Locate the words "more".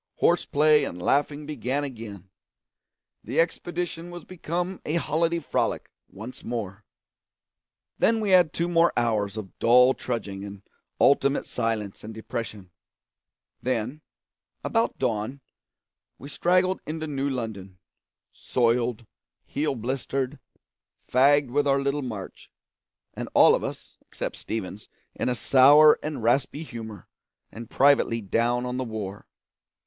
6.43-6.83, 8.67-8.91